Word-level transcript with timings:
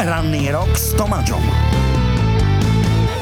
Ranný 0.00 0.48
rok 0.48 0.72
s 0.80 0.96
Tomáčom. 0.96 1.44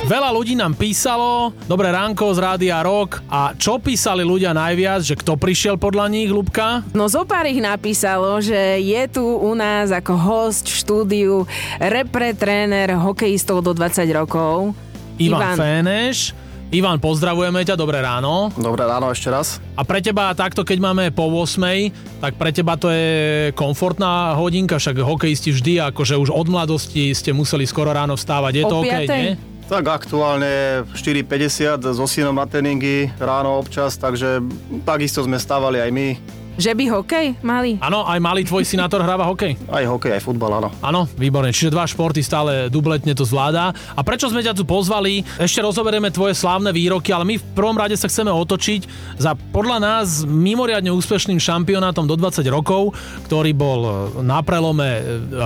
Veľa 0.07 0.31
ľudí 0.31 0.55
nám 0.55 0.79
písalo, 0.79 1.51
dobré 1.67 1.91
ránko 1.91 2.31
z 2.31 2.39
Rádia 2.39 2.79
Rock 2.87 3.19
a 3.27 3.51
čo 3.59 3.83
písali 3.83 4.23
ľudia 4.23 4.55
najviac, 4.55 5.03
že 5.03 5.19
kto 5.19 5.35
prišiel 5.35 5.75
podľa 5.75 6.07
nich, 6.07 6.31
Lubka? 6.31 6.87
No 6.95 7.11
zo 7.11 7.27
pár 7.27 7.51
ich 7.51 7.59
napísalo, 7.59 8.39
že 8.39 8.79
je 8.79 9.03
tu 9.11 9.27
u 9.27 9.53
nás 9.59 9.91
ako 9.91 10.15
host 10.15 10.71
v 10.71 10.79
štúdiu 10.79 11.35
repre 11.83 12.31
tréner 12.31 12.95
hokejistov 12.95 13.67
do 13.67 13.75
20 13.75 14.07
rokov. 14.15 14.71
Ivan, 15.19 15.35
Ivan. 15.35 15.57
Féneš. 15.59 16.31
Ivan, 16.69 17.01
pozdravujeme 17.01 17.65
ťa, 17.65 17.81
dobré 17.81 18.05
ráno. 18.05 18.53
Dobré 18.53 18.85
ráno 18.85 19.09
ešte 19.09 19.33
raz. 19.33 19.57
A 19.73 19.89
pre 19.89 20.05
teba 20.05 20.37
takto, 20.37 20.69
keď 20.69 20.85
máme 20.85 21.05
po 21.17 21.25
8, 21.25 22.21
tak 22.21 22.37
pre 22.37 22.53
teba 22.53 22.77
to 22.77 22.93
je 22.93 23.09
komfortná 23.57 24.37
hodinka, 24.37 24.77
však 24.77 25.01
hokejisti 25.01 25.57
vždy, 25.57 25.81
akože 25.89 26.21
už 26.21 26.29
od 26.29 26.45
mladosti 26.53 27.17
ste 27.17 27.33
museli 27.33 27.65
skoro 27.65 27.89
ráno 27.89 28.21
vstávať, 28.21 28.53
je 28.53 28.65
O 28.69 28.69
to 28.69 28.77
OK, 28.85 28.85
piatej? 28.85 29.17
nie? 29.17 29.33
Tak 29.65 29.85
aktuálne 29.89 30.85
4.50 30.93 31.81
so 31.89 32.05
synom 32.05 32.37
na 32.37 32.45
tréningy 32.45 33.17
ráno 33.17 33.57
občas, 33.57 33.97
takže 33.97 34.45
takisto 34.85 35.25
sme 35.25 35.41
stávali 35.41 35.81
aj 35.81 35.89
my. 35.89 36.09
Že 36.59 36.75
by 36.75 36.85
hokej 36.91 37.39
mali? 37.39 37.79
Áno, 37.79 38.03
aj 38.03 38.19
malý 38.19 38.43
tvoj 38.43 38.67
synátor 38.67 38.99
hráva 38.99 39.31
hokej. 39.31 39.55
Aj 39.71 39.87
hokej, 39.87 40.19
aj 40.19 40.27
futbal, 40.27 40.59
áno. 40.59 40.75
Áno, 40.83 41.07
výborne. 41.15 41.55
Čiže 41.55 41.71
dva 41.71 41.87
športy 41.87 42.19
stále 42.19 42.67
dubletne 42.67 43.15
to 43.15 43.23
zvládá. 43.23 43.71
A 43.95 44.03
prečo 44.03 44.27
sme 44.27 44.43
ťa 44.43 44.59
tu 44.59 44.67
pozvali? 44.67 45.23
Ešte 45.39 45.63
rozoberieme 45.63 46.11
tvoje 46.11 46.35
slávne 46.35 46.75
výroky, 46.75 47.15
ale 47.15 47.23
my 47.23 47.39
v 47.39 47.47
prvom 47.55 47.79
rade 47.79 47.95
sa 47.95 48.11
chceme 48.11 48.35
otočiť 48.35 48.91
za 49.23 49.39
podľa 49.55 49.79
nás 49.79 50.27
mimoriadne 50.27 50.91
úspešným 50.91 51.39
šampionátom 51.39 52.11
do 52.11 52.19
20 52.19 52.43
rokov, 52.51 52.91
ktorý 53.31 53.55
bol 53.55 54.11
na 54.27 54.43
prelome 54.43 54.99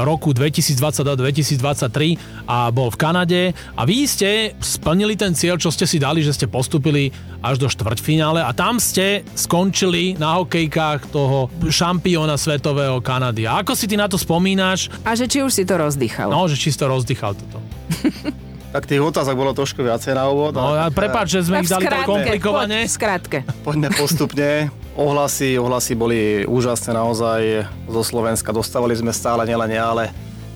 roku 0.09 0.33
2022-2023 0.33 2.49
a 2.49 2.73
bol 2.73 2.89
v 2.89 2.97
Kanade. 2.97 3.53
A 3.77 3.85
vy 3.85 4.09
ste 4.09 4.57
splnili 4.65 5.21
ten 5.21 5.37
cieľ, 5.37 5.61
čo 5.61 5.69
ste 5.69 5.85
si 5.85 6.01
dali, 6.01 6.25
že 6.25 6.33
ste 6.33 6.49
postupili 6.49 7.13
až 7.45 7.61
do 7.61 7.69
štvrťfinále 7.69 8.41
a 8.41 8.57
tam 8.57 8.81
ste 8.81 9.29
skončili 9.37 10.17
na 10.17 10.41
hokejkách 10.41 11.02
toho 11.09 11.51
šampióna 11.67 12.37
svetového 12.37 13.01
Kanady. 13.01 13.49
A 13.49 13.65
ako 13.65 13.75
si 13.75 13.89
ty 13.91 13.97
na 13.97 14.07
to 14.07 14.21
spomínaš? 14.21 14.93
A 15.03 15.17
že 15.17 15.27
či 15.27 15.43
už 15.43 15.51
si 15.51 15.65
to 15.67 15.81
rozdýchal? 15.81 16.31
No, 16.31 16.47
že 16.47 16.55
čisto 16.61 16.87
rozdychal 16.87 17.35
toto. 17.35 17.59
Tak 18.73 18.89
tých 18.89 19.05
otázok 19.05 19.37
bolo 19.37 19.53
trošku 19.53 19.85
viacej 19.85 20.17
na 20.17 20.33
úvod. 20.33 20.57
No, 20.57 20.73
ale 20.73 20.89
prepáč, 20.89 21.37
že 21.37 21.45
sme 21.45 21.61
ich 21.61 21.69
dali 21.69 21.93
tak 21.93 22.09
komplikovane. 22.09 22.89
poď, 22.89 22.89
Skrátke. 22.89 23.39
Poďme 23.69 23.93
postupne. 23.93 24.73
Ohlasy, 24.97 25.61
ohlasy 25.61 25.93
boli 25.93 26.49
úžasné 26.49 26.97
naozaj 26.97 27.69
zo 27.69 28.01
Slovenska. 28.01 28.49
Dostávali 28.49 28.97
sme 28.97 29.13
stále, 29.13 29.45
nielen 29.45 29.77
ja, 29.77 29.93
ale 29.93 30.09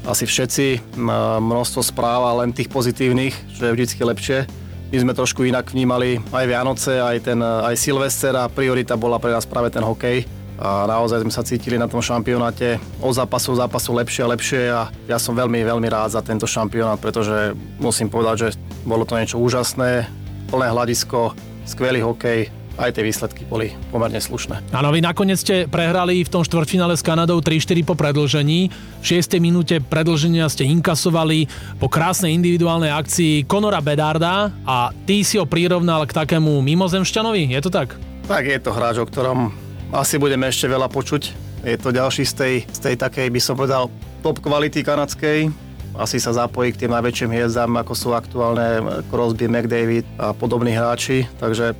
asi 0.08 0.24
všetci. 0.24 0.96
Množstvo 1.44 1.84
správ 1.84 2.24
a 2.24 2.32
len 2.40 2.56
tých 2.56 2.72
pozitívnych, 2.72 3.36
čo 3.52 3.68
je 3.68 3.74
vždycky 3.76 4.00
lepšie. 4.00 4.48
My 4.86 4.96
sme 5.02 5.12
trošku 5.12 5.44
inak 5.44 5.68
vnímali 5.68 6.16
aj 6.32 6.44
Vianoce, 6.48 6.96
aj, 6.96 7.20
ten, 7.20 7.36
aj 7.42 7.74
Silvester 7.76 8.32
a 8.32 8.48
priorita 8.48 8.96
bola 8.96 9.20
pre 9.20 9.34
nás 9.34 9.44
práve 9.44 9.68
ten 9.68 9.84
hokej. 9.84 10.24
A 10.56 10.88
naozaj 10.88 11.20
sme 11.20 11.32
sa 11.32 11.44
cítili 11.44 11.76
na 11.76 11.84
tom 11.84 12.00
šampionáte 12.00 12.80
od 13.04 13.12
zápasu 13.12 13.52
zápasu 13.52 13.92
lepšie 13.92 14.22
a 14.24 14.32
lepšie 14.32 14.60
a 14.72 14.82
ja 15.04 15.18
som 15.20 15.36
veľmi, 15.36 15.60
veľmi 15.60 15.88
rád 15.92 16.16
za 16.16 16.24
tento 16.24 16.48
šampionát, 16.48 16.96
pretože 16.96 17.52
musím 17.76 18.08
povedať, 18.08 18.36
že 18.36 18.48
bolo 18.88 19.04
to 19.04 19.20
niečo 19.20 19.36
úžasné, 19.36 20.08
plné 20.48 20.66
hľadisko, 20.72 21.36
skvelý 21.68 22.00
hokej, 22.00 22.48
aj 22.76 22.92
tie 22.92 23.04
výsledky 23.04 23.42
boli 23.48 23.72
pomerne 23.88 24.20
slušné. 24.20 24.72
Áno, 24.72 24.92
vy 24.92 25.00
nakoniec 25.00 25.40
ste 25.40 25.64
prehrali 25.64 26.20
v 26.20 26.28
tom 26.28 26.44
štvrťfinále 26.44 26.92
s 26.92 27.00
Kanadou 27.00 27.40
3-4 27.40 27.88
po 27.88 27.96
predlžení. 27.96 28.68
V 29.00 29.04
6. 29.04 29.40
minúte 29.40 29.80
predlženia 29.80 30.44
ste 30.52 30.68
inkasovali 30.68 31.48
po 31.80 31.88
krásnej 31.88 32.36
individuálnej 32.36 32.92
akcii 32.92 33.48
Konora 33.48 33.80
Bedarda 33.80 34.52
a 34.68 34.92
ty 35.08 35.24
si 35.24 35.40
ho 35.40 35.48
prirovnal 35.48 36.04
k 36.04 36.16
takému 36.16 36.60
mimozemšťanovi, 36.60 37.56
je 37.56 37.60
to 37.64 37.72
tak? 37.72 37.96
Tak 38.28 38.44
je 38.44 38.60
to 38.60 38.70
hráč, 38.76 39.00
o 39.00 39.08
ktorom 39.08 39.65
asi 39.94 40.18
budeme 40.18 40.50
ešte 40.50 40.66
veľa 40.66 40.90
počuť. 40.90 41.22
Je 41.66 41.78
to 41.78 41.90
ďalší 41.90 42.22
z 42.26 42.34
tej, 42.34 42.54
z 42.66 42.78
tej 42.78 42.94
takej, 42.98 43.26
by 43.30 43.40
som 43.42 43.58
povedal, 43.58 43.90
top 44.22 44.38
kvality 44.42 44.86
kanadskej. 44.86 45.50
Asi 45.96 46.20
sa 46.20 46.36
zapojí 46.36 46.76
k 46.76 46.86
tým 46.86 46.92
najväčším 46.92 47.32
hviezdám, 47.32 47.72
ako 47.80 47.92
sú 47.96 48.08
aktuálne 48.12 48.84
Crosby, 49.08 49.48
McDavid 49.48 50.04
a 50.20 50.36
podobní 50.36 50.76
hráči. 50.76 51.24
Takže 51.40 51.72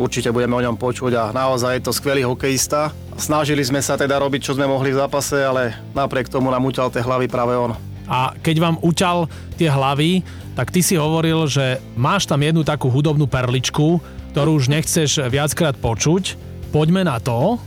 určite 0.00 0.32
budeme 0.32 0.56
o 0.56 0.64
ňom 0.64 0.80
počuť 0.80 1.12
a 1.18 1.24
naozaj 1.36 1.76
je 1.76 1.84
to 1.84 1.92
skvelý 1.92 2.24
hokejista. 2.24 2.90
Snažili 3.18 3.60
sme 3.60 3.84
sa 3.84 3.98
teda 3.98 4.16
robiť, 4.16 4.40
čo 4.40 4.56
sme 4.56 4.64
mohli 4.64 4.94
v 4.94 5.00
zápase, 5.04 5.36
ale 5.36 5.76
napriek 5.92 6.32
tomu 6.32 6.48
nám 6.48 6.64
uťal 6.64 6.88
tie 6.88 7.04
hlavy 7.04 7.26
práve 7.28 7.52
on. 7.58 7.76
A 8.08 8.32
keď 8.40 8.56
vám 8.56 8.76
uťal 8.80 9.28
tie 9.60 9.68
hlavy, 9.68 10.24
tak 10.56 10.72
ty 10.72 10.80
si 10.80 10.96
hovoril, 10.96 11.44
že 11.44 11.76
máš 11.92 12.24
tam 12.24 12.40
jednu 12.40 12.64
takú 12.64 12.88
hudobnú 12.88 13.28
perličku, 13.28 14.00
ktorú 14.32 14.56
už 14.56 14.72
nechceš 14.72 15.28
viackrát 15.28 15.76
počuť. 15.76 16.47
Poďme 16.72 17.04
na 17.04 17.18
to. 17.18 17.58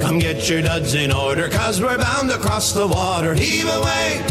Come 0.00 0.18
get 0.18 0.48
your 0.48 0.62
duds 0.62 0.94
in 0.94 1.12
order, 1.12 1.48
cause 1.48 1.80
we're 1.82 1.98
bound 1.98 2.30
across 2.30 2.72
the 2.72 2.86
water. 2.86 3.34
Heave 3.34 3.68
away, 3.68 4.24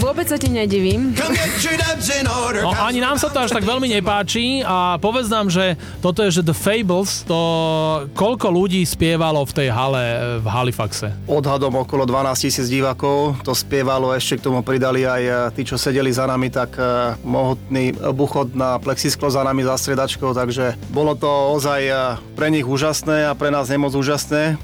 Vôbec 0.00 0.24
sa 0.24 0.40
ti 0.40 0.48
nedivím. 0.48 1.12
No 2.64 2.72
ani 2.72 2.96
nám 2.96 3.20
sa 3.20 3.28
to 3.28 3.44
až 3.44 3.52
tak 3.52 3.60
veľmi 3.60 3.92
nepáči 4.00 4.64
a 4.64 4.96
povedz 4.96 5.28
nám, 5.28 5.52
že 5.52 5.76
toto 6.00 6.24
je, 6.24 6.40
že 6.40 6.42
The 6.48 6.56
Fables, 6.56 7.28
to 7.28 7.36
koľko 8.16 8.48
ľudí 8.48 8.80
spievalo 8.88 9.44
v 9.44 9.52
tej 9.52 9.68
hale 9.68 10.04
v 10.40 10.46
Halifaxe? 10.48 11.12
Odhadom 11.28 11.76
okolo 11.76 12.08
12 12.08 12.48
tisíc 12.48 12.72
divákov 12.72 13.36
to 13.44 13.52
spievalo, 13.52 14.16
ešte 14.16 14.40
k 14.40 14.44
tomu 14.48 14.64
pridali 14.64 15.04
aj 15.04 15.22
e, 15.28 15.32
tí, 15.52 15.68
čo 15.68 15.76
sedeli 15.76 16.08
za 16.08 16.24
nami, 16.24 16.48
tak 16.48 16.72
e, 16.80 17.20
mohutný 17.28 17.92
buchod 18.16 18.56
na 18.56 18.80
plexisklo 18.80 19.28
za 19.28 19.44
nami 19.44 19.60
za 19.60 19.76
stredačkou, 19.76 20.32
takže 20.32 20.72
bolo 20.88 21.12
to 21.12 21.28
ozaj 21.52 21.80
e, 21.84 21.92
pre 22.32 22.48
nich 22.48 22.64
úžasné 22.64 23.28
a 23.28 23.36
pre 23.36 23.52
nás 23.52 23.68
nemoc 23.68 23.92
úžasné, 23.92 24.56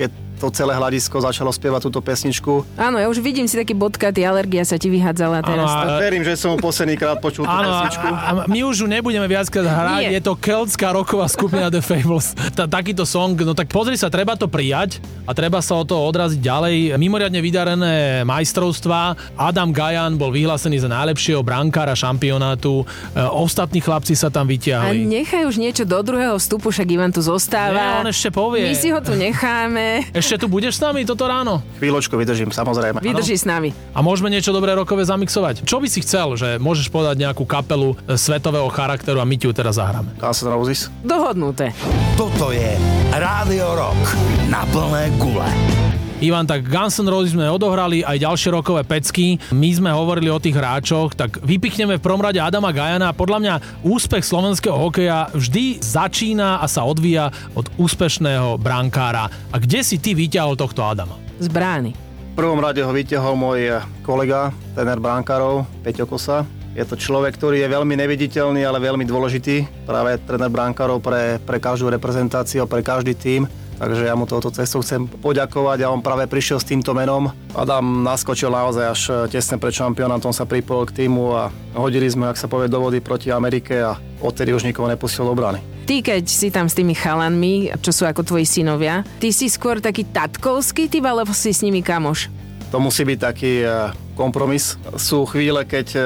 keď 0.00 0.25
to 0.36 0.48
celé 0.48 0.72
hľadisko 0.72 1.16
začalo 1.18 1.48
spievať 1.48 1.80
túto 1.82 2.00
pesničku. 2.00 2.76
Áno, 2.76 2.96
ja 2.96 3.06
už 3.06 3.18
vidím 3.18 3.44
si 3.44 3.54
taký 3.54 3.72
bodkatý, 3.72 4.22
alergia 4.22 4.62
sa 4.62 4.76
ti 4.76 4.86
vyhádzala 4.86 5.40
teraz. 5.40 5.66
Áno, 5.66 5.96
a- 5.96 5.98
Verím, 5.98 6.22
že 6.22 6.34
som 6.34 6.54
posledný 6.54 6.94
krát 6.94 7.16
počul 7.16 7.42
tú 7.42 7.50
Áno, 7.50 7.66
a, 7.66 7.72
pesničku. 7.82 8.06
a 8.06 8.30
my 8.46 8.60
už 8.62 8.76
ju 8.82 8.86
nebudeme 8.86 9.24
viackrát 9.24 9.64
hrať, 9.64 10.02
Nie. 10.02 10.10
je 10.12 10.22
to 10.22 10.34
keltská 10.34 10.90
roková 10.90 11.24
skupina 11.26 11.68
The 11.68 11.80
Fables. 11.80 12.36
Ta, 12.52 12.66
takýto 12.66 13.02
song, 13.02 13.32
no 13.38 13.52
tak 13.52 13.68
pozri 13.68 13.94
sa, 13.94 14.08
treba 14.08 14.34
to 14.34 14.44
prijať 14.44 14.98
a 15.24 15.32
treba 15.32 15.58
sa 15.58 15.72
o 15.72 15.84
to 15.84 15.96
odraziť 15.96 16.36
ďalej. 16.38 16.74
Mimoriadne 16.96 17.38
vydarené 17.38 17.94
majstrovstvá. 18.22 19.14
Adam 19.34 19.70
Gajan 19.70 20.14
bol 20.14 20.28
vyhlásený 20.28 20.78
za 20.78 20.88
najlepšieho 20.88 21.40
brankára 21.40 21.94
šampionátu. 21.94 22.82
E, 22.82 22.84
ostatní 23.22 23.78
chlapci 23.78 24.12
sa 24.12 24.28
tam 24.28 24.44
A 24.46 24.50
vytiahli. 24.50 25.06
nechaj 25.06 25.46
už 25.46 25.56
niečo 25.56 25.82
do 25.82 26.02
druhého 26.02 26.34
vstupu, 26.36 26.68
však 26.68 26.86
Ivan 26.88 27.10
tu 27.10 27.22
Nie, 27.22 27.30
zostáva. 27.30 28.00
on 28.00 28.08
ešte 28.08 28.28
povie. 28.28 28.66
My 28.66 28.74
si 28.74 28.90
ho 28.90 28.98
tu 28.98 29.14
necháme. 29.14 30.10
Ešte 30.10 30.25
tu 30.34 30.50
budeš 30.50 30.74
s 30.74 30.82
nami 30.82 31.06
toto 31.06 31.30
ráno? 31.30 31.62
Chvíľočku 31.78 32.18
vydržím, 32.18 32.50
samozrejme. 32.50 32.98
Vydrží 32.98 33.38
s 33.38 33.46
nami. 33.46 33.70
A 33.94 34.02
môžeme 34.02 34.34
niečo 34.34 34.50
dobré 34.50 34.74
rokové 34.74 35.06
zamixovať. 35.06 35.62
Čo 35.62 35.78
by 35.78 35.86
si 35.86 36.02
chcel, 36.02 36.34
že 36.34 36.58
môžeš 36.58 36.90
povedať 36.90 37.22
nejakú 37.22 37.46
kapelu 37.46 37.94
e, 37.94 38.18
svetového 38.18 38.66
charakteru 38.74 39.22
a 39.22 39.26
my 39.28 39.38
ti 39.38 39.46
ju 39.46 39.54
teraz 39.54 39.78
zahráme. 39.78 40.18
Guns 40.18 40.42
N' 40.42 40.50
Roses. 40.50 40.90
Dohodnuté. 41.06 41.70
Toto 42.18 42.50
je 42.50 42.74
Rádio 43.14 43.78
Rock 43.78 44.02
na 44.50 44.66
plné 44.74 45.14
gule. 45.22 45.75
Ivan, 46.16 46.48
tak 46.48 46.64
Guns 46.64 46.96
N' 46.96 47.12
Roses 47.12 47.36
sme 47.36 47.44
odohrali 47.44 48.00
aj 48.00 48.24
ďalšie 48.24 48.48
rokové 48.48 48.88
pecky. 48.88 49.36
My 49.52 49.68
sme 49.76 49.92
hovorili 49.92 50.32
o 50.32 50.40
tých 50.40 50.56
hráčoch, 50.56 51.12
tak 51.12 51.44
vypichneme 51.44 52.00
v 52.00 52.04
prvom 52.04 52.24
rade 52.24 52.40
Adama 52.40 52.72
Gajana. 52.72 53.12
Podľa 53.12 53.38
mňa 53.44 53.54
úspech 53.84 54.24
slovenského 54.24 54.80
hokeja 54.80 55.28
vždy 55.36 55.84
začína 55.84 56.64
a 56.64 56.66
sa 56.72 56.88
odvíja 56.88 57.28
od 57.52 57.68
úspešného 57.76 58.56
brankára. 58.56 59.28
A 59.52 59.60
kde 59.60 59.84
si 59.84 60.00
ty 60.00 60.16
vyťahol 60.16 60.56
tohto 60.56 60.88
Adama? 60.88 61.20
Z 61.36 61.52
brány. 61.52 61.92
V 62.32 62.34
prvom 62.40 62.64
rade 62.64 62.80
ho 62.80 62.92
vyťahol 62.96 63.36
môj 63.36 63.76
kolega, 64.00 64.56
tener 64.72 64.96
brankárov, 64.96 65.68
Peťo 65.84 66.08
Kosa. 66.08 66.48
Je 66.72 66.84
to 66.88 66.96
človek, 66.96 67.36
ktorý 67.36 67.60
je 67.60 67.68
veľmi 67.68 67.92
neviditeľný, 67.92 68.64
ale 68.64 68.80
veľmi 68.80 69.04
dôležitý. 69.04 69.84
Práve 69.84 70.16
tréner 70.24 70.48
brankárov 70.48 70.96
pre, 70.96 71.36
pre 71.44 71.60
každú 71.60 71.92
reprezentáciu, 71.92 72.64
pre 72.64 72.80
každý 72.80 73.12
tím. 73.12 73.44
Takže 73.76 74.08
ja 74.08 74.16
mu 74.16 74.24
touto 74.24 74.48
cestou 74.48 74.80
chcem 74.80 75.04
poďakovať 75.04 75.84
a 75.84 75.92
on 75.92 76.00
práve 76.00 76.24
prišiel 76.24 76.56
s 76.56 76.64
týmto 76.64 76.96
menom. 76.96 77.28
Adam 77.52 78.00
naskočil 78.00 78.48
naozaj 78.48 78.84
až 78.88 79.02
tesne 79.28 79.60
pred 79.60 79.76
šampionátom, 79.76 80.32
sa 80.32 80.48
pripojil 80.48 80.88
k 80.88 81.04
týmu 81.04 81.36
a 81.36 81.52
hodili 81.76 82.08
sme, 82.08 82.32
ak 82.32 82.40
sa 82.40 82.48
povie, 82.48 82.72
do 82.72 82.80
vody 82.80 83.04
proti 83.04 83.28
Amerike 83.28 83.84
a 83.84 84.00
odtedy 84.24 84.56
už 84.56 84.64
nikoho 84.64 84.88
nepustil 84.88 85.28
do 85.28 85.36
brany. 85.36 85.60
Ty, 85.86 86.02
keď 86.02 86.24
si 86.26 86.48
tam 86.50 86.66
s 86.66 86.74
tými 86.74 86.96
chalanmi, 86.96 87.70
čo 87.78 87.94
sú 87.94 88.08
ako 88.08 88.26
tvoji 88.26 88.48
synovia, 88.48 89.06
ty 89.22 89.30
si 89.30 89.46
skôr 89.46 89.78
taký 89.78 90.08
tatkovský 90.08 90.90
typ, 90.90 91.04
alebo 91.06 91.30
si 91.30 91.52
s 91.52 91.62
nimi 91.62 91.84
kamoš? 91.84 92.32
To 92.74 92.82
musí 92.82 93.06
byť 93.06 93.18
taký 93.22 93.62
e, 93.62 93.94
kompromis. 94.18 94.74
Sú 94.98 95.22
chvíle, 95.30 95.62
keď 95.62 95.86
e, 95.94 96.00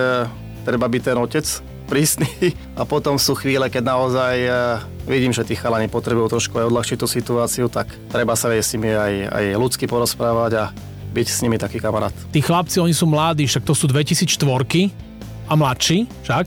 treba 0.69 0.85
byť 0.85 1.03
ten 1.07 1.17
otec 1.17 1.47
prísny 1.91 2.55
a 2.79 2.87
potom 2.87 3.19
sú 3.19 3.35
chvíle, 3.35 3.67
keď 3.67 3.83
naozaj 3.83 4.35
e, 4.39 4.51
vidím, 5.11 5.35
že 5.35 5.43
tí 5.43 5.59
chalani 5.59 5.91
potrebujú 5.91 6.39
trošku 6.39 6.55
aj 6.63 6.71
odľahčiť 6.71 6.99
tú 7.03 7.11
situáciu, 7.11 7.67
tak 7.67 7.91
treba 8.07 8.39
sa 8.39 8.55
aj 8.55 8.63
s 8.63 8.71
nimi 8.79 8.95
aj, 8.95 9.15
aj 9.35 9.45
ľudsky 9.59 9.91
porozprávať 9.91 10.53
a 10.55 10.65
byť 11.11 11.27
s 11.27 11.43
nimi 11.43 11.59
taký 11.59 11.83
kamarát. 11.83 12.15
Tí 12.31 12.39
chlapci, 12.39 12.79
oni 12.79 12.95
sú 12.95 13.11
mladí, 13.11 13.43
však 13.51 13.67
to 13.67 13.75
sú 13.75 13.91
2004 13.91 14.39
a 15.51 15.53
mladší 15.59 16.07
však. 16.23 16.47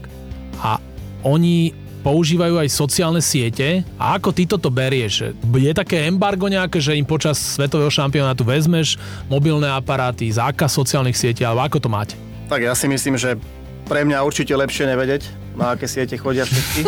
A 0.64 0.80
oni 1.20 1.76
používajú 2.04 2.60
aj 2.60 2.68
sociálne 2.68 3.24
siete. 3.24 3.80
A 3.96 4.20
ako 4.20 4.32
ty 4.32 4.44
toto 4.44 4.68
berieš? 4.68 5.32
Je 5.40 5.72
také 5.72 6.04
embargo 6.04 6.48
nejaké, 6.48 6.76
že 6.80 6.96
im 6.96 7.08
počas 7.08 7.40
svetového 7.40 7.88
šampionátu 7.88 8.44
vezmeš 8.44 9.00
mobilné 9.28 9.72
aparáty, 9.72 10.28
zákaz 10.28 10.68
sociálnych 10.72 11.16
sietí, 11.16 11.44
alebo 11.44 11.64
ako 11.64 11.78
to 11.80 11.88
máte? 11.88 12.14
Tak 12.48 12.60
ja 12.60 12.76
si 12.76 12.88
myslím, 12.92 13.16
že 13.16 13.40
pre 13.84 14.04
mňa 14.04 14.24
určite 14.24 14.56
lepšie 14.56 14.88
nevedieť, 14.88 15.22
na 15.56 15.76
aké 15.76 15.84
siete 15.84 16.16
chodia 16.16 16.48
všetky. 16.48 16.82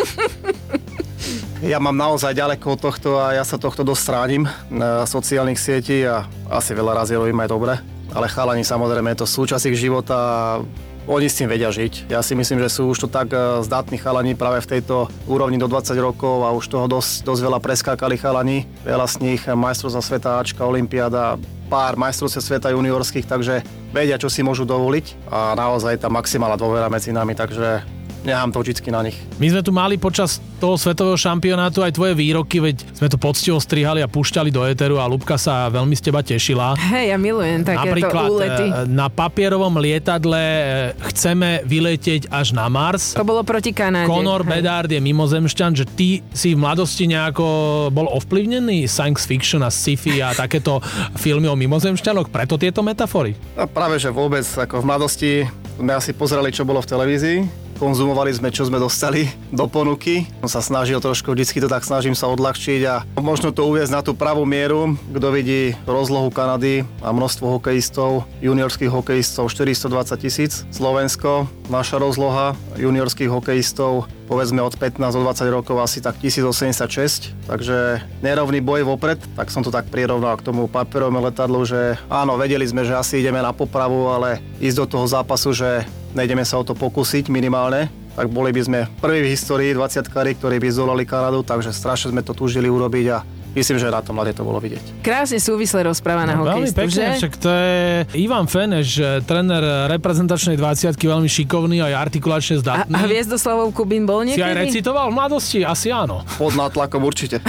Ja 1.65 1.81
mám 1.81 1.97
naozaj 1.97 2.37
ďaleko 2.37 2.77
od 2.77 2.81
tohto 2.81 3.17
a 3.17 3.33
ja 3.33 3.45
sa 3.45 3.57
tohto 3.57 3.81
dosť 3.81 4.03
stránim 4.05 4.45
na 4.69 5.09
sociálnych 5.09 5.57
sietí 5.57 6.05
a 6.05 6.29
asi 6.53 6.77
veľa 6.77 6.93
razy 7.01 7.17
robím 7.17 7.41
aj 7.41 7.49
dobre. 7.49 7.75
Ale 8.13 8.29
chalani 8.29 8.61
samozrejme 8.61 9.17
je 9.17 9.25
to 9.25 9.27
súčasť 9.29 9.73
ich 9.73 9.81
života 9.81 10.61
oni 11.07 11.31
s 11.31 11.39
tým 11.39 11.47
vedia 11.47 11.71
žiť. 11.71 12.11
Ja 12.11 12.21
si 12.21 12.35
myslím, 12.35 12.59
že 12.67 12.71
sú 12.71 12.91
už 12.91 13.07
to 13.07 13.09
tak 13.09 13.31
eh, 13.31 13.63
zdatní 13.63 13.99
chalani 13.99 14.35
práve 14.35 14.63
v 14.63 14.79
tejto 14.79 15.07
úrovni 15.31 15.57
do 15.57 15.71
20 15.71 15.95
rokov 16.03 16.43
a 16.43 16.51
už 16.51 16.67
toho 16.67 16.87
dosť, 16.91 17.23
dosť 17.23 17.41
veľa 17.47 17.59
preskákali 17.63 18.19
chalani. 18.19 18.67
Veľa 18.83 19.07
z 19.07 19.17
nich 19.23 19.43
majstrovstva 19.47 20.03
sveta, 20.03 20.31
Ačka, 20.43 20.67
Olympiáda, 20.67 21.39
pár 21.67 21.99
majstrovstiev 21.99 22.43
sveta 22.43 22.71
juniorských, 22.71 23.27
takže 23.27 23.63
vedia, 23.91 24.19
čo 24.19 24.31
si 24.31 24.43
môžu 24.43 24.63
dovoliť 24.63 25.31
a 25.31 25.59
naozaj 25.59 25.99
tá 26.03 26.09
maximálna 26.11 26.55
dôvera 26.55 26.87
medzi 26.87 27.11
nami, 27.11 27.35
takže 27.35 27.83
nechám 28.27 28.51
to 28.51 28.59
vždycky 28.59 28.91
na 28.91 29.07
nich. 29.07 29.15
My 29.39 29.47
sme 29.55 29.63
tu 29.63 29.71
mali 29.71 29.95
počas 29.97 30.43
toho 30.59 30.75
svetového 30.75 31.15
šampionátu 31.15 31.85
aj 31.85 31.95
tvoje 31.95 32.17
výroky, 32.17 32.59
veď 32.59 32.83
sme 32.97 33.07
to 33.07 33.21
poctivo 33.21 33.61
strihali 33.61 34.01
a 34.03 34.09
púšťali 34.09 34.51
do 34.51 34.65
éteru 34.65 34.99
a 34.99 35.07
Lubka 35.07 35.39
sa 35.39 35.69
veľmi 35.71 35.95
z 35.95 36.03
teba 36.11 36.25
tešila. 36.25 36.75
Hej, 36.75 37.13
ja 37.13 37.19
milujem 37.21 37.63
takéto 37.63 37.93
Napríklad 37.93 38.29
úlety. 38.33 38.65
e, 38.67 38.73
na 38.89 39.07
papierovom 39.13 39.79
lietadle 39.79 40.43
e, 40.43 40.65
chceme 41.13 41.63
vyletieť 41.69 42.33
až 42.33 42.57
na 42.57 42.67
Mars. 42.67 43.15
To 43.15 43.23
bolo 43.23 43.45
proti 43.45 43.71
Kanáde. 43.77 44.09
Conor 44.09 44.43
hej. 44.43 44.51
Bedard 44.59 44.89
je 44.89 45.01
mimozemšťan, 45.01 45.71
že 45.77 45.85
ty 45.85 46.25
si 46.33 46.57
v 46.57 46.59
mladosti 46.59 47.05
nejako 47.07 47.47
bol 47.93 48.09
ovplyvnený 48.17 48.89
science 48.89 49.29
fiction 49.29 49.61
a 49.61 49.69
sci-fi 49.69 50.25
a 50.25 50.33
takéto 50.33 50.81
filmy 51.21 51.47
o 51.53 51.55
mimozemšťanoch, 51.55 52.33
preto 52.33 52.57
tieto 52.57 52.81
metafory. 52.81 53.37
A 53.61 53.69
práve, 53.69 54.01
že 54.01 54.09
vôbec, 54.09 54.45
ako 54.49 54.81
v 54.81 54.85
mladosti 54.89 55.33
sme 55.77 55.93
asi 55.93 56.17
pozerali, 56.17 56.49
čo 56.49 56.65
bolo 56.65 56.81
v 56.81 56.89
televízii, 56.89 57.66
konzumovali 57.77 58.33
sme, 58.33 58.49
čo 58.51 58.65
sme 58.67 58.81
dostali 58.81 59.29
do 59.53 59.69
ponuky. 59.69 60.27
Som 60.43 60.51
sa 60.51 60.61
snažil 60.65 60.99
trošku, 60.99 61.33
vždycky 61.33 61.61
to 61.61 61.69
tak 61.69 61.85
snažím 61.85 62.17
sa 62.17 62.27
odľahčiť 62.33 62.81
a 62.89 63.05
možno 63.21 63.53
to 63.53 63.69
uviezť 63.69 63.93
na 63.93 64.01
tú 64.01 64.17
pravú 64.17 64.49
mieru, 64.49 64.97
kto 65.13 65.29
vidí 65.31 65.77
rozlohu 65.85 66.33
Kanady 66.33 66.89
a 67.05 67.13
množstvo 67.13 67.61
hokejistov, 67.61 68.25
juniorských 68.41 68.91
hokejistov 68.91 69.53
420 69.53 70.17
tisíc, 70.19 70.65
Slovensko, 70.73 71.47
naša 71.69 72.01
rozloha 72.01 72.57
juniorských 72.81 73.29
hokejistov 73.29 74.09
povedzme 74.27 74.59
od 74.59 74.75
15 74.75 74.99
do 75.15 75.23
20 75.23 75.55
rokov 75.55 75.79
asi 75.79 76.03
tak 76.03 76.19
1086, 76.19 77.47
takže 77.47 78.03
nerovný 78.21 78.59
boj 78.59 78.83
vopred, 78.83 79.23
tak 79.39 79.55
som 79.55 79.63
to 79.63 79.71
tak 79.71 79.87
prirovnal 79.87 80.35
k 80.35 80.45
tomu 80.51 80.67
papierovému 80.67 81.23
letadlu, 81.23 81.63
že 81.63 81.95
áno, 82.11 82.35
vedeli 82.35 82.67
sme, 82.67 82.83
že 82.83 82.99
asi 82.99 83.23
ideme 83.23 83.39
na 83.39 83.55
popravu, 83.55 84.11
ale 84.11 84.43
ísť 84.59 84.77
do 84.83 84.87
toho 84.99 85.07
zápasu, 85.07 85.55
že 85.55 85.87
nejdeme 86.17 86.43
sa 86.43 86.57
o 86.57 86.65
to 86.65 86.73
pokúsiť 86.73 87.29
minimálne, 87.29 87.87
tak 88.11 88.27
boli 88.27 88.49
by 88.49 88.63
sme 88.63 88.79
prví 88.97 89.21
v 89.23 89.31
histórii 89.31 89.71
20 89.71 90.09
ktorí 90.09 90.57
by 90.57 90.69
zdolali 90.69 91.05
Kanadu, 91.05 91.43
takže 91.43 91.71
strašne 91.71 92.11
sme 92.11 92.21
to 92.21 92.33
túžili 92.33 92.67
urobiť 92.67 93.07
a 93.11 93.21
myslím, 93.53 93.77
že 93.77 93.87
na 93.87 94.01
tom 94.01 94.15
mladé 94.15 94.33
to 94.33 94.41
bolo 94.41 94.57
vidieť. 94.57 95.01
Krásne 95.01 95.37
súvisle 95.37 95.81
rozpráva 95.83 96.25
na 96.25 96.33
No, 96.35 96.45
veľmi 96.47 96.65
hokejistu, 96.67 96.77
pekne, 96.79 96.93
že? 96.95 97.19
však 97.19 97.35
to 97.37 97.49
je 97.51 97.77
Ivan 98.19 98.47
Feneš, 98.47 98.89
tréner 99.23 99.61
reprezentačnej 99.91 100.57
20 100.57 100.97
veľmi 100.97 101.25
šikovný 101.27 101.81
aj 101.83 101.93
artikulačne 102.09 102.57
A, 102.57 102.61
zdatný. 102.63 102.93
a 102.95 103.05
Hviezdoslavov 103.05 103.69
Kubín 103.71 104.05
bol 104.05 104.25
si 104.25 104.35
aj 104.35 104.49
niekedy? 104.49 104.61
recitoval 104.73 105.09
v 105.09 105.15
mladosti? 105.15 105.61
Asi 105.63 105.89
áno. 105.89 106.25
Pod 106.35 106.53
nátlakom 106.53 107.01
určite. 107.03 107.41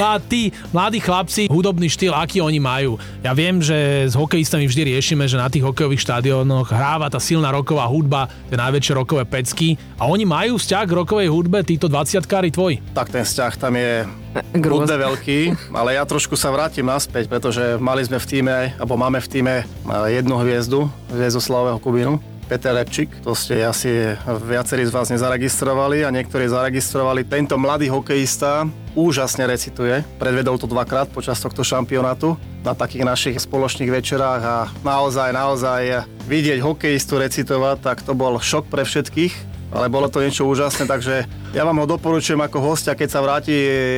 A 0.00 0.18
tí 0.18 0.50
mladí 0.72 0.98
chlapci, 0.98 1.46
hudobný 1.48 1.88
štýl, 1.88 2.12
aký 2.16 2.40
oni 2.40 2.58
majú. 2.58 2.96
Ja 3.20 3.36
viem, 3.36 3.60
že 3.60 4.08
s 4.08 4.14
hokejistami 4.16 4.66
vždy 4.66 4.96
riešime, 4.96 5.24
že 5.28 5.40
na 5.40 5.48
tých 5.48 5.64
hokejových 5.64 6.02
štadiónoch 6.02 6.72
hráva 6.72 7.08
tá 7.08 7.20
silná 7.20 7.52
roková 7.52 7.86
hudba, 7.88 8.28
tie 8.48 8.56
najväčšie 8.58 8.92
rokové 8.96 9.22
pecky. 9.28 9.76
A 10.00 10.08
oni 10.08 10.26
majú 10.26 10.56
vzťah 10.58 10.84
k 10.84 10.96
rokovej 10.96 11.28
hudbe, 11.30 11.62
títo 11.62 11.86
20-kári 11.88 12.50
tvoji. 12.50 12.80
tak 12.92 13.12
ten 13.12 13.24
vzťah 13.24 13.52
tam 13.56 13.74
je. 13.76 14.04
Budne 14.58 14.98
veľký, 14.98 15.70
ale 15.70 15.94
ja 15.94 16.02
trošku 16.02 16.34
sa 16.34 16.50
vrátim 16.50 16.82
naspäť, 16.82 17.30
pretože 17.30 17.78
mali 17.78 18.02
sme 18.02 18.18
v 18.18 18.26
týme, 18.26 18.56
alebo 18.74 18.98
máme 18.98 19.22
v 19.22 19.30
týme 19.30 19.54
eh, 19.62 20.06
jednu 20.10 20.34
hviezdu, 20.42 20.90
hviezdu 21.14 21.38
Slavého 21.38 21.78
Kubínu, 21.78 22.18
Peter 22.44 22.76
Repčík, 22.76 23.08
to 23.24 23.32
ste 23.32 23.64
asi 23.64 24.12
viacerí 24.44 24.84
z 24.84 24.92
vás 24.92 25.08
nezaregistrovali 25.08 26.04
a 26.04 26.12
niektorí 26.12 26.44
zaregistrovali. 26.44 27.24
Tento 27.24 27.56
mladý 27.56 27.88
hokejista 27.88 28.68
úžasne 28.92 29.48
recituje, 29.48 30.04
predvedol 30.20 30.60
to 30.60 30.68
dvakrát 30.68 31.08
počas 31.08 31.40
tohto 31.40 31.64
šampionátu 31.64 32.36
na 32.60 32.76
takých 32.76 33.08
našich 33.08 33.36
spoločných 33.40 33.88
večerách 33.88 34.42
a 34.44 34.56
naozaj, 34.84 35.32
naozaj 35.32 36.04
vidieť 36.28 36.60
hokejistu 36.60 37.16
recitovať, 37.16 37.80
tak 37.80 38.04
to 38.04 38.12
bol 38.12 38.36
šok 38.36 38.68
pre 38.68 38.84
všetkých 38.84 39.56
ale 39.74 39.90
bolo 39.90 40.06
to 40.06 40.22
niečo 40.22 40.46
úžasné, 40.46 40.86
takže 40.86 41.26
ja 41.50 41.62
vám 41.66 41.82
ho 41.82 41.86
doporučujem 41.90 42.38
ako 42.38 42.62
hostia, 42.62 42.94
keď 42.94 43.08
sa 43.10 43.18
vráti 43.18 43.56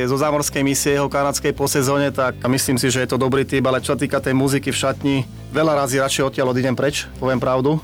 zo 0.09 0.17
zámorskej 0.17 0.65
misie 0.65 0.97
jeho 0.97 1.05
kanadskej 1.05 1.53
po 1.53 1.69
sezóne, 1.69 2.09
tak 2.09 2.41
myslím 2.49 2.81
si, 2.81 2.89
že 2.89 3.05
je 3.05 3.09
to 3.13 3.21
dobrý 3.21 3.45
typ, 3.45 3.61
ale 3.69 3.77
čo 3.77 3.93
týka 3.93 4.17
tej 4.17 4.33
muziky 4.33 4.73
v 4.73 4.81
šatni, 4.81 5.15
veľa 5.53 5.85
razy 5.85 6.01
radšej 6.01 6.33
odtiaľ 6.33 6.57
odídem 6.57 6.73
preč, 6.73 7.05
poviem 7.21 7.37
pravdu. 7.37 7.77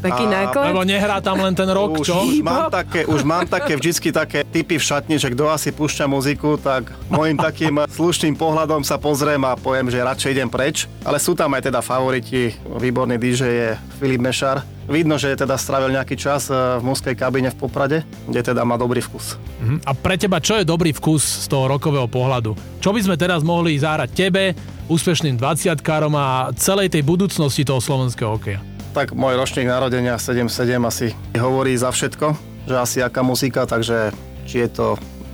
Taký 0.00 0.24
A- 0.26 0.32
náklad? 0.32 0.72
Lebo 0.72 0.82
nehrá 0.82 1.20
tam 1.20 1.36
len 1.44 1.52
ten 1.52 1.68
rok, 1.68 2.00
už, 2.00 2.08
čo? 2.08 2.16
už, 2.24 2.40
mám 2.40 2.72
také, 2.72 3.04
už 3.04 3.20
mám 3.20 3.44
také 3.44 3.76
vždycky 3.76 4.08
také 4.08 4.48
typy 4.48 4.80
v 4.80 4.84
šatni, 4.84 5.20
že 5.20 5.28
kto 5.28 5.52
asi 5.52 5.70
púšťa 5.76 6.08
muziku, 6.08 6.56
tak 6.56 6.88
môjim 7.12 7.36
takým 7.36 7.84
slušným 7.84 8.34
pohľadom 8.34 8.80
sa 8.80 8.96
pozriem 8.96 9.44
a 9.44 9.60
poviem, 9.60 9.92
že 9.92 10.00
radšej 10.00 10.32
idem 10.32 10.48
preč. 10.48 10.88
Ale 11.04 11.20
sú 11.20 11.36
tam 11.36 11.52
aj 11.52 11.68
teda 11.68 11.84
favoriti, 11.84 12.56
výborný 12.64 13.20
DJ 13.20 13.40
je 13.44 13.68
Filip 14.00 14.24
Mešar. 14.24 14.64
Vidno, 14.90 15.14
že 15.22 15.38
teda 15.38 15.54
strávil 15.54 15.94
nejaký 15.94 16.18
čas 16.18 16.50
eh, 16.50 16.56
v 16.80 16.82
mužskej 16.82 17.14
kabine 17.14 17.52
v 17.54 17.56
Poprade, 17.60 18.02
kde 18.26 18.40
teda 18.42 18.66
má 18.66 18.74
dobrý 18.74 18.98
vkus. 18.98 19.38
Mhm. 19.62 19.86
A 19.86 19.92
pre 19.94 20.18
teba, 20.18 20.42
čo 20.42 20.58
je 20.58 20.66
dobrý 20.66 20.90
vkus 20.90 21.44
z 21.44 21.46
toho 21.46 21.70
rokového 21.70 22.10
pohľadu? 22.10 22.56
Čo 22.82 22.90
by 22.90 23.00
sme 23.04 23.16
teraz 23.20 23.46
mohli 23.46 23.78
zahrať 23.78 24.10
tebe, 24.10 24.56
úspešným 24.90 25.38
20-károm 25.38 26.10
a 26.18 26.50
celej 26.58 26.90
tej 26.90 27.06
budúcnosti 27.06 27.62
toho 27.62 27.78
slovenského 27.78 28.34
hokeja? 28.34 28.69
Tak 28.90 29.14
môj 29.14 29.38
ročník 29.38 29.70
narodenia 29.70 30.18
7-7 30.18 30.82
asi 30.82 31.14
hovorí 31.38 31.78
za 31.78 31.94
všetko, 31.94 32.34
že 32.66 32.74
asi 32.74 32.98
aká 32.98 33.22
muzika, 33.22 33.62
takže 33.62 34.10
či 34.50 34.66
je 34.66 34.68
to 34.70 34.86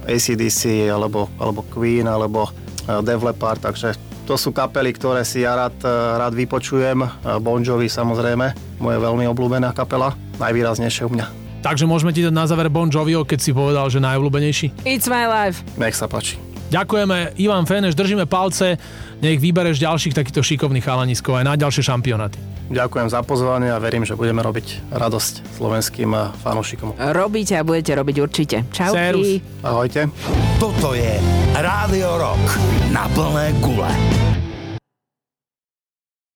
ACDC, 0.04 0.92
alebo, 0.92 1.32
alebo 1.40 1.64
Queen, 1.72 2.04
alebo 2.04 2.52
eh, 2.52 3.00
Def 3.00 3.25
Leppard, 3.25 3.64
takže 3.64 3.96
to 4.26 4.34
sú 4.34 4.50
kapely, 4.50 4.90
ktoré 4.92 5.25
si 5.25 5.40
ja 5.40 5.56
rád, 5.56 5.76
eh, 5.82 5.88
rád 5.88 6.36
vypočujem. 6.36 7.00
Eh, 7.00 7.08
Bon 7.40 7.64
Jovi 7.64 7.88
samozrejme, 7.88 8.76
moje 8.76 8.98
veľmi 9.00 9.25
obľúbená 9.32 9.72
kapela, 9.72 10.12
najvýraznejšie 10.36 11.08
u 11.08 11.10
mňa. 11.16 11.26
Takže 11.64 11.88
môžeme 11.88 12.14
ti 12.14 12.22
dať 12.22 12.34
na 12.36 12.46
záver 12.46 12.70
Bon 12.70 12.86
Jovio, 12.86 13.26
keď 13.26 13.38
si 13.42 13.50
povedal, 13.50 13.90
že 13.90 13.98
najobľúbenejší. 13.98 14.86
It's 14.86 15.10
my 15.10 15.26
life. 15.26 15.64
Nech 15.80 15.98
sa 15.98 16.06
páči. 16.06 16.45
Ďakujeme, 16.66 17.38
Ivan 17.38 17.62
Feneš, 17.62 17.94
držíme 17.94 18.26
palce, 18.26 18.75
nech 19.23 19.38
vybereš 19.38 19.78
ďalších 19.78 20.14
takýchto 20.18 20.42
šikovných 20.42 20.82
chalaniskov 20.82 21.38
aj 21.38 21.44
na 21.46 21.54
ďalšie 21.54 21.82
šampionáty. 21.87 22.56
Ďakujem 22.66 23.08
za 23.14 23.23
pozvanie 23.23 23.70
a 23.70 23.78
verím, 23.78 24.02
že 24.02 24.18
budeme 24.18 24.42
robiť 24.42 24.90
radosť 24.90 25.54
slovenským 25.54 26.11
eh, 26.11 26.35
fanúšikom. 26.42 26.99
Robíte 27.14 27.54
a 27.54 27.62
budete 27.62 27.94
robiť 27.94 28.16
určite. 28.18 28.56
Servus. 28.75 29.38
Ahojte. 29.62 30.11
Toto 30.58 30.99
je 30.99 31.23
Rádio 31.54 32.18
Rock 32.18 32.58
na 32.90 33.06
plné 33.14 33.54
gule. 33.62 34.15